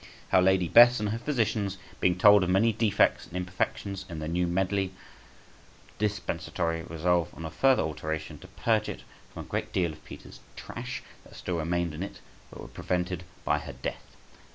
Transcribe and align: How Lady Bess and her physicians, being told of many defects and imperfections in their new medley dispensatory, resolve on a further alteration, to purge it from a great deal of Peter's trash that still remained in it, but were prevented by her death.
How 0.29 0.41
Lady 0.41 0.67
Bess 0.67 0.99
and 0.99 1.09
her 1.09 1.19
physicians, 1.19 1.77
being 1.99 2.17
told 2.17 2.43
of 2.43 2.49
many 2.49 2.73
defects 2.73 3.27
and 3.27 3.37
imperfections 3.37 4.03
in 4.09 4.17
their 4.17 4.27
new 4.27 4.47
medley 4.47 4.93
dispensatory, 5.99 6.81
resolve 6.89 7.29
on 7.35 7.45
a 7.45 7.51
further 7.51 7.83
alteration, 7.83 8.39
to 8.39 8.47
purge 8.47 8.89
it 8.89 9.03
from 9.31 9.45
a 9.45 9.47
great 9.47 9.71
deal 9.71 9.91
of 9.93 10.03
Peter's 10.03 10.39
trash 10.55 11.03
that 11.23 11.35
still 11.35 11.57
remained 11.57 11.93
in 11.93 12.01
it, 12.01 12.19
but 12.49 12.59
were 12.61 12.67
prevented 12.67 13.25
by 13.45 13.59
her 13.59 13.73
death. 13.73 14.15